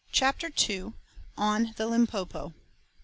CHAPTER 0.11 0.49
TWO. 0.49 0.95
ON 1.37 1.73
THE 1.77 1.85
LIMPOPO. 1.85 2.53